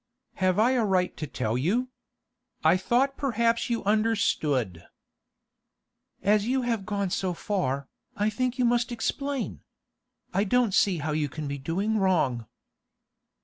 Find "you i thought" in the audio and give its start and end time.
1.59-3.17